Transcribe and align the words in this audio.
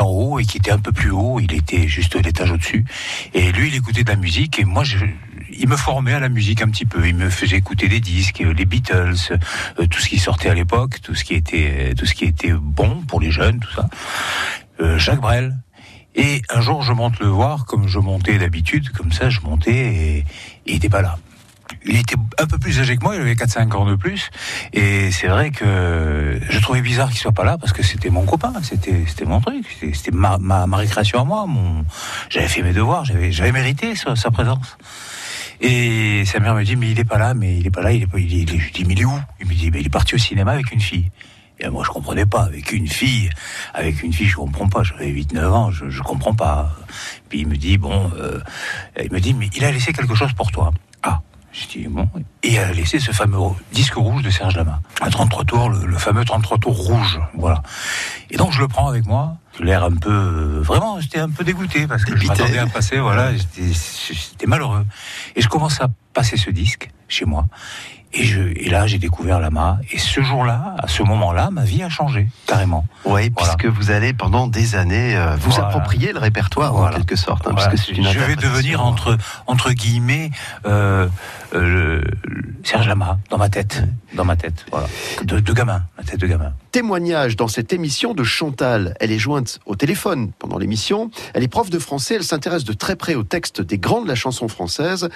en 0.00 0.08
haut 0.08 0.38
et 0.38 0.44
qui 0.44 0.58
était 0.58 0.70
un 0.70 0.78
peu 0.78 0.92
plus 0.92 1.10
haut. 1.10 1.40
Il 1.40 1.52
était 1.52 1.88
juste 1.88 2.14
l'étage 2.16 2.50
au-dessus. 2.52 2.84
Et 3.34 3.52
lui, 3.52 3.68
il 3.68 3.74
écoutait 3.74 4.04
de 4.04 4.10
la 4.10 4.16
musique 4.16 4.58
et 4.58 4.64
moi, 4.64 4.84
je, 4.84 4.98
il 5.50 5.68
me 5.68 5.76
formait 5.76 6.14
à 6.14 6.20
la 6.20 6.28
musique 6.28 6.62
un 6.62 6.68
petit 6.68 6.86
peu. 6.86 7.06
Il 7.06 7.16
me 7.16 7.30
faisait 7.30 7.56
écouter 7.56 7.88
des 7.88 8.00
disques, 8.00 8.40
les 8.40 8.64
Beatles, 8.64 9.38
euh, 9.78 9.86
tout 9.86 10.00
ce 10.00 10.08
qui 10.08 10.18
sortait 10.18 10.50
à 10.50 10.54
l'époque, 10.54 11.00
tout 11.02 11.14
ce 11.14 11.24
qui 11.24 11.34
était, 11.34 11.94
tout 11.96 12.06
ce 12.06 12.14
qui 12.14 12.24
était 12.24 12.52
bon 12.52 13.02
pour 13.06 13.20
les 13.20 13.30
jeunes, 13.30 13.60
tout 13.60 13.72
ça. 13.72 13.88
Euh, 14.80 14.98
Jacques 14.98 15.20
Brel. 15.20 15.56
Et 16.14 16.42
un 16.48 16.60
jour, 16.60 16.82
je 16.82 16.92
monte 16.92 17.20
le 17.20 17.28
voir, 17.28 17.64
comme 17.64 17.86
je 17.86 17.98
montais 17.98 18.38
d'habitude, 18.38 18.90
comme 18.90 19.12
ça, 19.12 19.30
je 19.30 19.40
montais 19.40 19.72
et, 19.72 20.18
et 20.18 20.24
il 20.66 20.74
était 20.76 20.88
pas 20.88 21.02
là 21.02 21.18
il 21.84 21.96
était 21.96 22.16
un 22.38 22.46
peu 22.46 22.58
plus 22.58 22.80
âgé 22.80 22.96
que 22.96 23.04
moi, 23.04 23.14
il 23.14 23.20
avait 23.20 23.34
4-5 23.34 23.72
ans 23.74 23.86
de 23.86 23.94
plus. 23.94 24.30
Et 24.72 25.10
c'est 25.10 25.28
vrai 25.28 25.50
que 25.50 26.40
je 26.48 26.58
trouvais 26.60 26.80
bizarre 26.80 27.08
qu'il 27.10 27.18
soit 27.18 27.32
pas 27.32 27.44
là 27.44 27.58
parce 27.58 27.72
que 27.72 27.82
c'était 27.82 28.10
mon 28.10 28.24
copain, 28.24 28.52
c'était 28.62 29.24
mon 29.24 29.40
truc, 29.40 29.64
c'était 29.80 30.10
ma, 30.10 30.38
ma, 30.38 30.66
ma, 30.66 30.76
récréation 30.76 31.20
à 31.20 31.24
moi. 31.24 31.46
J'avais 32.28 32.48
fait 32.48 32.62
mes 32.62 32.72
devoirs, 32.72 33.04
j'avais 33.04 33.32
j'avais 33.32 33.52
mérité 33.52 33.94
sa, 33.94 34.30
présence. 34.30 34.76
Et 35.60 36.24
sa 36.24 36.38
mère 36.40 36.54
me 36.54 36.64
dit 36.64 36.76
mais 36.76 36.90
il 36.90 37.00
est 37.00 37.04
pas 37.04 37.18
là, 37.18 37.34
mais 37.34 37.56
il 37.58 37.66
est 37.66 37.70
pas 37.70 37.82
là, 37.82 37.92
il 37.92 38.02
est 38.02 38.06
pas. 38.06 38.18
Il 38.18 38.42
est, 38.42 38.58
je 38.58 38.72
dis 38.72 38.84
mais 38.84 38.94
il 38.94 39.00
est 39.00 39.04
où? 39.04 39.18
Il 39.40 39.46
me 39.46 39.54
dit 39.54 39.70
mais 39.70 39.80
il 39.80 39.86
est 39.86 39.90
parti 39.90 40.14
au 40.14 40.18
cinéma 40.18 40.52
avec 40.52 40.72
une 40.72 40.80
fille. 40.80 41.10
Et 41.60 41.68
moi, 41.68 41.82
je 41.84 41.90
comprenais 41.90 42.26
pas. 42.26 42.42
Avec 42.42 42.72
une 42.72 42.86
fille, 42.86 43.30
avec 43.74 44.02
une 44.02 44.12
fille, 44.12 44.28
je 44.28 44.36
comprends 44.36 44.68
pas. 44.68 44.84
J'avais 44.84 45.10
8-9 45.10 45.46
ans, 45.46 45.70
je, 45.72 45.90
je 45.90 46.02
comprends 46.02 46.34
pas. 46.34 46.70
Puis 47.28 47.40
il 47.40 47.48
me 47.48 47.56
dit, 47.56 47.78
bon, 47.78 48.12
euh, 48.16 48.38
il 49.02 49.12
me 49.12 49.18
dit, 49.18 49.34
mais 49.34 49.50
il 49.56 49.64
a 49.64 49.72
laissé 49.72 49.92
quelque 49.92 50.14
chose 50.14 50.32
pour 50.34 50.52
toi. 50.52 50.72
Je 51.52 51.66
dis, 51.66 51.86
bon. 51.88 52.08
Et 52.42 52.54
elle 52.54 52.70
a 52.70 52.72
laissé 52.72 53.00
ce 53.00 53.10
fameux 53.10 53.38
disque 53.72 53.94
rouge 53.94 54.22
de 54.22 54.30
Serge 54.30 54.56
Lama. 54.56 54.80
Un 55.00 55.10
33 55.10 55.44
tours, 55.44 55.70
le, 55.70 55.86
le, 55.86 55.98
fameux 55.98 56.24
33 56.24 56.58
tours 56.58 56.76
rouge. 56.76 57.20
Voilà. 57.34 57.62
Et 58.30 58.36
donc, 58.36 58.52
je 58.52 58.60
le 58.60 58.68
prends 58.68 58.88
avec 58.88 59.06
moi. 59.06 59.36
L'air 59.60 59.82
un 59.82 59.96
peu. 59.96 60.10
Euh, 60.10 60.60
vraiment, 60.62 61.00
j'étais 61.00 61.18
un 61.18 61.30
peu 61.30 61.42
dégoûté 61.42 61.86
parce 61.86 62.04
que 62.04 62.16
je 62.16 62.26
m'attendais 62.26 62.58
à 62.58 62.66
passer. 62.66 62.98
Voilà, 62.98 63.32
j'étais 63.34 64.46
malheureux. 64.46 64.84
Et 65.34 65.42
je 65.42 65.48
commence 65.48 65.80
à 65.80 65.88
passer 66.14 66.36
ce 66.36 66.50
disque 66.50 66.90
chez 67.08 67.24
moi. 67.24 67.46
Et, 68.14 68.24
je, 68.24 68.40
et 68.40 68.70
là, 68.70 68.86
j'ai 68.86 68.98
découvert 68.98 69.38
Lama. 69.38 69.78
Et 69.92 69.98
ce 69.98 70.22
jour-là, 70.22 70.76
à 70.78 70.88
ce 70.88 71.02
moment-là, 71.02 71.50
ma 71.50 71.64
vie 71.64 71.82
a 71.82 71.88
changé, 71.88 72.28
carrément. 72.46 72.86
Oui, 73.04 73.30
voilà. 73.36 73.54
puisque 73.56 73.66
vous 73.66 73.90
allez 73.90 74.12
pendant 74.12 74.46
des 74.46 74.76
années 74.76 75.16
euh, 75.16 75.36
vous 75.36 75.50
voilà. 75.50 75.66
approprier 75.66 76.12
le 76.12 76.18
répertoire 76.18 76.72
voilà. 76.72 76.96
en 76.96 76.98
quelque 76.98 77.16
sorte. 77.16 77.46
Hein, 77.46 77.52
parce 77.54 77.68
que 77.68 77.76
c'est 77.76 77.92
une 77.92 78.08
je 78.08 78.18
vais 78.18 78.36
devenir 78.36 78.84
entre, 78.84 79.18
entre 79.46 79.72
guillemets 79.72 80.30
euh, 80.66 81.08
euh, 81.54 82.02
Serge 82.64 82.88
Lama 82.88 83.18
dans 83.30 83.38
ma 83.38 83.48
tête. 83.50 83.84
Dans 84.14 84.24
ma 84.24 84.36
tête, 84.36 84.64
voilà. 84.70 84.86
De, 85.24 85.38
de 85.40 85.52
gamin, 85.52 85.82
ma 85.96 86.02
tête 86.02 86.18
de 86.20 86.26
gamin. 86.26 86.52
Témoignage 86.72 87.36
dans 87.36 87.48
cette 87.48 87.72
émission 87.72 88.12
de 88.12 88.22
Chantal. 88.24 88.94
Elle 89.00 89.10
est 89.10 89.18
jointe 89.18 89.58
au 89.64 89.74
téléphone 89.74 90.32
pendant 90.38 90.58
l'émission. 90.58 91.10
Elle 91.32 91.42
est 91.42 91.48
prof 91.48 91.70
de 91.70 91.78
français. 91.78 92.16
Elle 92.16 92.24
s'intéresse 92.24 92.64
de 92.64 92.74
très 92.74 92.94
près 92.94 93.14
au 93.14 93.22
texte 93.22 93.62
des 93.62 93.78
grands 93.78 94.02
de 94.02 94.08
la 94.08 94.14
chanson 94.14 94.48
française 94.48 95.08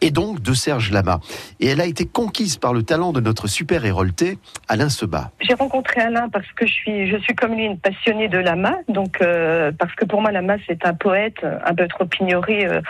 et 0.00 0.10
donc 0.10 0.40
de 0.40 0.54
Serge 0.54 0.90
Lama. 0.90 1.20
Et 1.60 1.66
elle 1.66 1.80
a 1.80 1.86
été 1.86 2.06
conquise 2.06 2.56
par 2.56 2.72
le 2.72 2.82
talent 2.82 3.12
de 3.12 3.20
notre 3.20 3.48
super 3.48 3.84
hérolté, 3.84 4.38
Alain 4.68 4.88
Sebat. 4.88 5.30
J'ai 5.40 5.54
rencontré 5.54 6.00
Alain 6.00 6.28
parce 6.28 6.50
que 6.52 6.66
je 6.66 6.72
suis, 6.72 7.34
comme 7.36 7.54
lui 7.54 7.64
une 7.64 7.78
passionnée 7.78 8.28
de 8.28 8.38
Lama. 8.38 8.76
Donc, 8.88 9.18
euh, 9.20 9.72
parce 9.78 9.94
que 9.94 10.04
pour 10.04 10.22
moi, 10.22 10.32
Lama, 10.32 10.56
c'est 10.66 10.86
un 10.86 10.94
poète 10.94 11.38
un 11.42 11.74
peu 11.74 11.86
trop 11.88 12.06
ignoré 12.20 12.66
euh, 12.66 12.80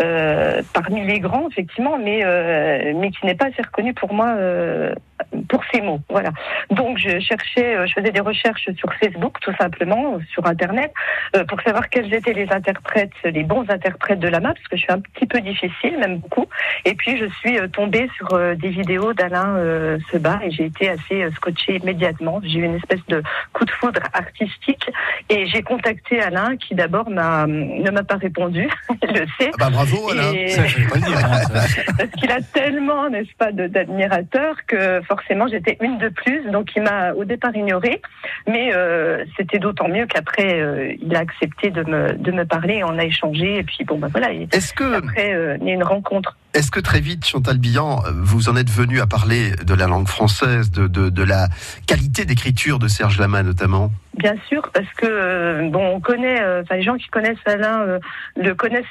euh, 0.00 0.62
parmi 0.72 1.06
les 1.06 1.20
grands, 1.20 1.48
effectivement, 1.48 1.98
mais, 1.98 2.22
mais 2.94 3.10
qui 3.10 3.26
n'est 3.26 3.34
pas 3.34 3.46
assez 3.46 3.62
reconnu 3.62 3.94
pour 3.94 4.12
moi 4.12 4.34
pour 5.48 5.62
ses 5.72 5.80
mots. 5.80 6.00
Voilà. 6.08 6.30
Donc, 6.70 6.98
je 6.98 7.20
cherchais, 7.20 7.86
je 7.86 7.92
faisais 7.92 8.10
des 8.10 8.20
recherches 8.20 8.68
sur 8.76 8.92
Facebook, 8.94 9.38
tout 9.40 9.54
simplement, 9.60 10.18
sur 10.32 10.46
Internet, 10.46 10.92
pour 11.48 11.60
savoir 11.62 11.88
quels 11.88 12.12
étaient 12.12 12.32
les 12.32 12.50
interprètes, 12.52 13.12
les 13.24 13.44
bons 13.44 13.68
interprètes 13.68 14.20
de 14.20 14.28
Lama, 14.28 14.54
parce 14.54 14.68
que 14.68 14.76
je 14.76 14.82
suis 14.82 14.92
un 14.92 15.00
petit 15.00 15.26
peu 15.26 15.40
difficile, 15.40 15.98
même 15.98 16.18
beaucoup. 16.18 16.46
Et 16.84 16.94
puis, 16.94 17.18
je 17.18 17.26
suis 17.40 17.58
tombée 17.70 18.08
sur 18.16 18.28
des 18.56 18.68
vidéos 18.68 19.12
d'Alain 19.12 19.56
euh, 19.56 19.98
Sebat 20.10 20.40
et 20.44 20.50
j'ai 20.50 20.64
été 20.66 20.88
assez 20.88 21.30
scotchée 21.36 21.76
immédiatement. 21.76 22.40
J'ai 22.42 22.60
eu 22.60 22.64
une 22.64 22.76
espèce 22.76 23.04
de 23.08 23.22
coup 23.52 23.64
de 23.64 23.70
foudre 23.70 24.00
artistique 24.12 24.90
et 25.28 25.46
j'ai 25.46 25.62
contacté 25.62 26.20
Alain 26.20 26.56
qui 26.56 26.74
d'abord 26.74 27.10
m'a 27.10 27.46
ne 27.46 27.90
m'a 27.90 28.02
pas 28.02 28.16
répondu, 28.16 28.68
il 29.02 29.08
le 29.10 29.26
sait. 29.38 29.50
Ah 29.54 29.56
bah 29.58 29.70
bravo 29.70 30.10
Alain. 30.10 30.32
Et... 30.32 30.48
Ça, 30.48 30.66
je 30.66 30.88
pas 30.88 30.96
le 30.96 31.02
dire. 31.02 31.18
Hein, 31.18 31.92
Parce 31.98 32.10
qu'il 32.10 32.30
a 32.30 32.40
tellement, 32.40 33.08
n'est-ce 33.10 33.34
pas, 33.38 33.52
d'admirateurs 33.52 34.56
que 34.66 35.02
forcément 35.12 35.46
j'étais 35.46 35.76
une 35.80 35.98
de 35.98 36.08
plus. 36.08 36.50
Donc 36.50 36.70
il 36.74 36.82
m'a 36.82 37.12
au 37.12 37.24
départ 37.24 37.54
ignoré, 37.54 38.00
mais 38.46 38.74
euh, 38.74 39.24
c'était 39.36 39.58
d'autant 39.58 39.88
mieux 39.88 40.06
qu'après 40.06 40.60
euh, 40.60 40.94
il 41.00 41.14
a 41.14 41.20
accepté 41.20 41.70
de 41.70 41.82
me 41.82 42.14
de 42.14 42.32
me 42.32 42.44
parler, 42.44 42.82
on 42.84 42.98
a 42.98 43.04
échangé 43.04 43.58
et 43.58 43.62
puis 43.62 43.84
bon 43.84 43.98
ben 43.98 44.08
voilà. 44.08 44.32
Est-ce 44.32 44.72
que 44.72 44.88
après 44.94 45.34
euh, 45.34 45.58
il 45.60 45.68
y 45.68 45.70
a 45.70 45.74
une 45.74 45.84
rencontre. 45.84 46.36
Est-ce 46.54 46.70
que 46.70 46.80
très 46.80 47.00
vite, 47.00 47.24
Chantal 47.26 47.58
Billan, 47.58 48.02
vous 48.14 48.50
en 48.50 48.56
êtes 48.56 48.68
venu 48.68 49.00
à 49.00 49.06
parler 49.06 49.52
de 49.64 49.74
la 49.74 49.86
langue 49.86 50.06
française, 50.06 50.70
de, 50.70 50.86
de, 50.86 51.08
de 51.08 51.22
la 51.22 51.48
qualité 51.86 52.26
d'écriture 52.26 52.78
de 52.78 52.88
Serge 52.88 53.18
Lama 53.18 53.42
notamment? 53.42 53.90
Bien 54.18 54.34
sûr, 54.48 54.70
parce 54.74 54.92
que 54.98 55.70
bon, 55.70 55.94
on 55.94 56.00
connaît, 56.00 56.40
enfin 56.60 56.76
les 56.76 56.82
gens 56.82 56.96
qui 56.96 57.08
connaissent 57.08 57.46
Alain 57.46 57.98
le 58.36 58.54
connaissent 58.54 58.84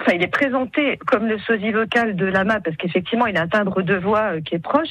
Enfin, 0.00 0.12
il 0.14 0.22
est 0.22 0.28
présenté 0.28 0.98
comme 1.06 1.26
le 1.26 1.38
sosie 1.38 1.72
vocal 1.72 2.16
de 2.16 2.24
Lama 2.24 2.60
parce 2.60 2.76
qu'effectivement, 2.76 3.26
il 3.26 3.36
a 3.36 3.42
un 3.42 3.48
timbre 3.48 3.82
de 3.82 3.94
voix 3.94 4.34
euh, 4.34 4.40
qui 4.40 4.54
est 4.54 4.60
proche. 4.60 4.88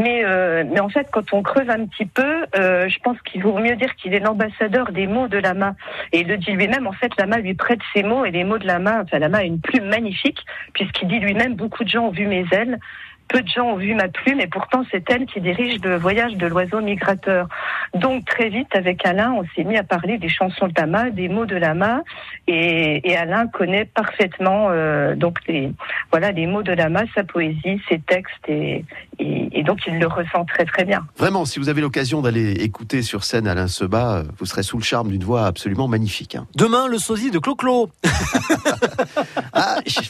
Mais, 0.00 0.24
euh, 0.24 0.64
mais 0.68 0.80
en 0.80 0.88
fait, 0.88 1.08
quand 1.12 1.32
on 1.32 1.42
creuse 1.42 1.68
un 1.70 1.86
petit 1.86 2.06
peu, 2.06 2.44
euh, 2.56 2.88
je 2.88 2.98
pense 2.98 3.16
qu'il 3.22 3.42
vaut 3.42 3.58
mieux 3.58 3.76
dire 3.76 3.94
qu'il 3.94 4.14
est 4.14 4.20
l'ambassadeur 4.20 4.90
des 4.90 5.06
mots 5.06 5.28
de 5.28 5.38
Lama. 5.38 5.76
Et 6.12 6.20
il 6.20 6.28
le 6.28 6.38
dit 6.38 6.50
lui-même. 6.50 6.86
En 6.86 6.92
fait, 6.92 7.12
Lama 7.18 7.38
lui 7.38 7.54
prête 7.54 7.80
ses 7.94 8.02
mots 8.02 8.24
et 8.24 8.32
les 8.32 8.42
mots 8.42 8.58
de 8.58 8.66
Lama. 8.66 9.02
Enfin, 9.04 9.18
Lama 9.20 9.38
a 9.38 9.44
une 9.44 9.60
plume 9.60 9.86
magnifique 9.86 10.44
puisqu'il 10.72 11.08
dit 11.08 11.20
lui-même 11.20 11.54
beaucoup 11.54 11.84
de 11.84 11.88
gens 11.88 12.06
ont 12.06 12.10
vu 12.10 12.26
mes 12.26 12.44
ailes. 12.50 12.78
Peu 13.28 13.42
de 13.42 13.48
gens 13.48 13.66
ont 13.66 13.76
vu 13.76 13.94
ma 13.94 14.08
plume 14.08 14.40
et 14.40 14.46
pourtant 14.46 14.84
c'est 14.90 15.08
elle 15.10 15.26
qui 15.26 15.40
dirige 15.40 15.80
le 15.82 15.96
voyage 15.96 16.34
de 16.34 16.46
l'oiseau 16.46 16.80
migrateur. 16.80 17.48
Donc 17.94 18.24
très 18.24 18.48
vite 18.48 18.74
avec 18.74 19.04
Alain, 19.06 19.32
on 19.32 19.44
s'est 19.54 19.64
mis 19.64 19.76
à 19.76 19.82
parler 19.82 20.18
des 20.18 20.28
chansons 20.28 20.68
de 20.68 20.74
Lama, 20.76 21.10
des 21.10 21.28
mots 21.28 21.46
de 21.46 21.56
Lama 21.56 22.02
et, 22.46 23.08
et 23.08 23.16
Alain 23.16 23.46
connaît 23.46 23.84
parfaitement 23.84 24.68
euh, 24.70 25.14
donc 25.14 25.38
les 25.46 25.72
voilà 26.10 26.32
les 26.32 26.46
mots 26.46 26.62
de 26.62 26.72
Lama, 26.72 27.02
sa 27.14 27.24
poésie, 27.24 27.80
ses 27.88 27.98
textes 27.98 28.48
et, 28.48 28.84
et, 29.18 29.48
et, 29.52 29.62
donc 29.62 29.80
il 29.86 29.98
le 29.98 30.06
ressent 30.06 30.44
très 30.44 30.64
très 30.64 30.84
bien. 30.84 31.06
Vraiment, 31.16 31.44
si 31.44 31.58
vous 31.58 31.68
avez 31.68 31.80
l'occasion 31.80 32.22
d'aller 32.22 32.52
écouter 32.52 33.02
sur 33.02 33.24
scène 33.24 33.46
Alain 33.46 33.68
Sebat, 33.68 34.24
vous 34.38 34.46
serez 34.46 34.62
sous 34.62 34.78
le 34.78 34.84
charme 34.84 35.10
d'une 35.10 35.24
voix 35.24 35.46
absolument 35.46 35.88
magnifique. 35.88 36.34
Hein. 36.34 36.46
Demain, 36.54 36.86
le 36.88 36.98
sosie 36.98 37.30
de 37.30 37.38
Clo-Clo. 37.38 37.90
ah, 39.52 39.78
je... 39.86 40.00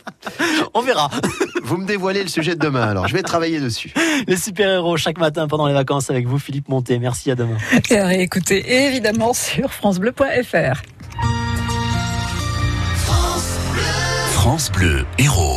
On 0.75 0.83
verra. 0.83 1.11
Vous 1.63 1.77
me 1.77 1.87
dévoilez 1.87 2.23
le 2.23 2.29
sujet 2.29 2.55
de 2.55 2.61
demain 2.61 2.89
alors. 2.89 3.08
Je 3.09 3.15
vais 3.15 3.23
travailler 3.23 3.59
dessus. 3.59 3.93
Les 4.27 4.37
super-héros 4.37 4.99
chaque 4.99 5.19
matin 5.19 5.49
pendant 5.49 5.67
les 5.67 5.73
vacances 5.73 6.11
avec 6.11 6.27
vous, 6.27 6.39
Philippe 6.39 6.69
Monté. 6.69 6.99
Merci, 6.99 7.31
à 7.31 7.35
demain. 7.35 7.57
Et 7.91 7.97
à 7.97 8.07
réécouter 8.07 8.87
évidemment 8.87 9.33
sur 9.33 9.73
FranceBleu.fr. 9.73 10.83
France 12.97 13.59
Bleu, 13.73 13.83
France 14.33 14.71
Bleu, 14.71 15.07
héros. 15.17 15.57